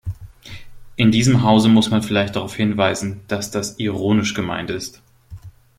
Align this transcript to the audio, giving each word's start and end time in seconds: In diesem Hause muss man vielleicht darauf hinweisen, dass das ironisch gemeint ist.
In 0.95 1.11
diesem 1.11 1.43
Hause 1.43 1.69
muss 1.69 1.91
man 1.91 2.01
vielleicht 2.01 2.35
darauf 2.35 2.55
hinweisen, 2.55 3.21
dass 3.27 3.51
das 3.51 3.77
ironisch 3.77 4.33
gemeint 4.33 4.71
ist. 4.71 4.99